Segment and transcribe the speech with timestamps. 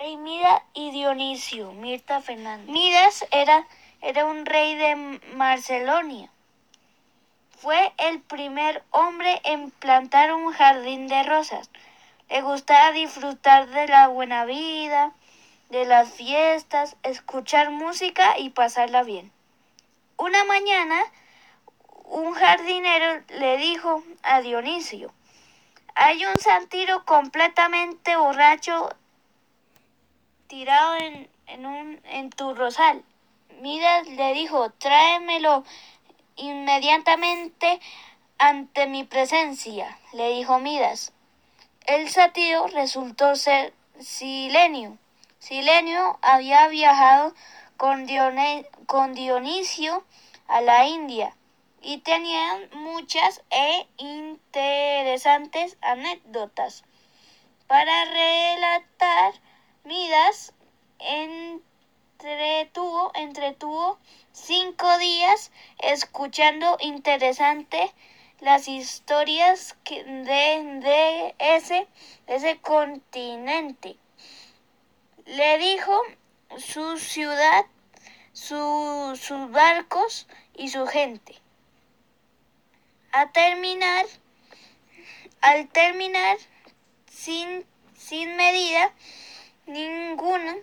[0.00, 2.66] Rey Midas y Dionisio, Mirta Fernández.
[2.70, 3.66] Midas era,
[4.00, 4.96] era un rey de
[5.34, 6.30] Macedonia.
[7.58, 11.68] Fue el primer hombre en plantar un jardín de rosas.
[12.30, 15.12] Le gustaba disfrutar de la buena vida,
[15.68, 19.30] de las fiestas, escuchar música y pasarla bien.
[20.16, 20.98] Una mañana,
[22.06, 25.12] un jardinero le dijo a Dionisio,
[25.94, 28.88] hay un santiro completamente borracho
[30.50, 33.04] tirado en, un, en tu rosal.
[33.60, 35.64] Midas le dijo, tráemelo
[36.34, 37.80] inmediatamente
[38.36, 41.12] ante mi presencia, le dijo Midas.
[41.86, 44.98] El sátiro resultó ser Silenio.
[45.38, 47.32] Silenio había viajado
[47.76, 48.08] con,
[48.86, 50.04] con Dionisio
[50.48, 51.32] a la India
[51.80, 56.82] y tenían muchas e interesantes anécdotas.
[57.68, 59.34] Para relatar,
[59.84, 60.52] Midas
[62.18, 63.98] entretuvo, entretuvo
[64.30, 67.90] cinco días escuchando interesante
[68.40, 71.88] las historias de, ese,
[72.26, 73.96] ese continente.
[75.24, 75.98] Le dijo
[76.58, 77.64] su ciudad,
[78.34, 81.34] sus barcos y su gente.
[83.12, 84.04] A terminar,
[85.40, 86.36] al terminar,
[87.10, 87.64] sin,
[87.96, 88.92] sin medida
[89.72, 90.56] ninguna,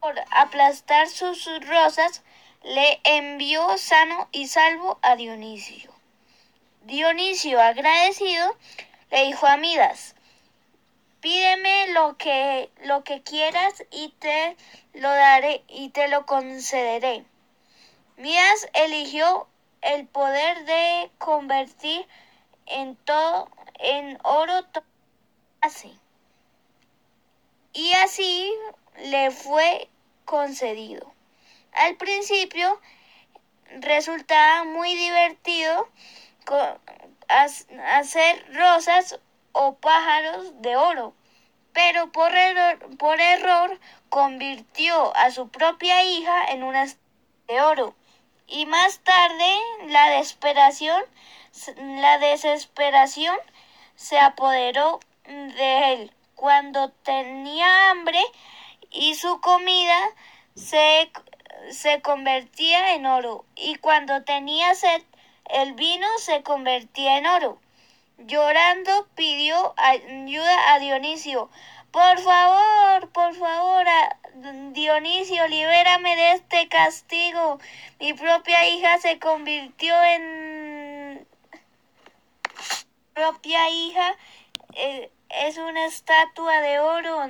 [0.00, 2.22] por aplastar sus rosas,
[2.62, 5.92] le envió sano y salvo a Dionisio.
[6.82, 8.56] Dionisio, agradecido,
[9.10, 10.14] le dijo a Midas,
[11.20, 14.56] pídeme lo que, lo que quieras y te
[14.94, 17.24] lo daré y te lo concederé.
[18.16, 19.46] Midas eligió
[19.82, 22.06] el poder de convertir
[22.66, 24.64] en todo en oro
[25.60, 25.98] así.
[28.04, 28.54] Así
[29.06, 29.88] le fue
[30.24, 31.12] concedido.
[31.72, 32.80] Al principio
[33.80, 35.88] resultaba muy divertido
[37.28, 39.18] hacer rosas
[39.52, 41.12] o pájaros de oro,
[41.72, 43.80] pero por error, por error
[44.10, 46.86] convirtió a su propia hija en una
[47.48, 47.96] de oro.
[48.46, 49.58] Y más tarde
[49.88, 51.02] la desesperación,
[51.76, 53.36] la desesperación
[53.96, 56.12] se apoderó de él.
[56.38, 58.20] Cuando tenía hambre
[58.92, 59.98] y su comida
[60.54, 61.10] se,
[61.72, 63.44] se convertía en oro.
[63.56, 65.02] Y cuando tenía sed,
[65.46, 67.58] el vino se convertía en oro.
[68.18, 71.50] Llorando pidió ayuda a Dionisio.
[71.90, 73.84] Por favor, por favor,
[74.74, 77.58] Dionisio, libérame de este castigo.
[77.98, 81.26] Mi propia hija se convirtió en...
[83.12, 84.16] propia hija
[84.74, 87.28] eh, es una estatua de oro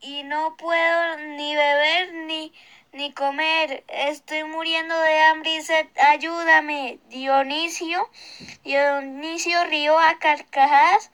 [0.00, 2.52] y no puedo ni beber ni
[2.92, 6.98] ni comer, estoy muriendo de hambre y sed, ayúdame.
[7.08, 8.10] Dionisio,
[8.64, 11.12] Dionisio rió a carcajadas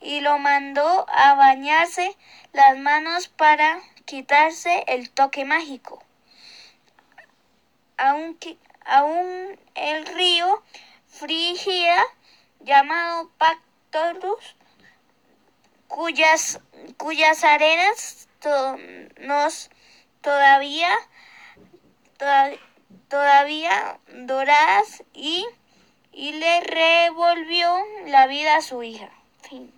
[0.00, 2.16] y lo mandó a bañarse
[2.52, 6.02] las manos para quitarse el toque mágico.
[7.98, 8.56] Aunque,
[8.86, 10.62] aún el río
[11.08, 11.96] Frigia,
[12.60, 13.30] llamado
[15.88, 16.60] Cuyas,
[16.96, 18.28] cuyas arenas
[19.18, 19.70] nos
[20.20, 20.90] todavía
[23.08, 25.46] todavía doradas y,
[26.12, 27.76] y le revolvió
[28.06, 29.10] la vida a su hija.
[29.42, 29.77] Fin.